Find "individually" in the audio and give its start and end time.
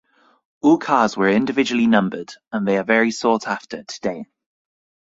1.29-1.85